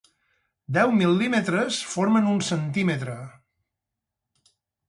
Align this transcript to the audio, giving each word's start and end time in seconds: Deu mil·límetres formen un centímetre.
Deu 0.77 0.93
mil·límetres 1.01 1.77
formen 1.91 2.31
un 2.33 2.41
centímetre. 2.49 3.21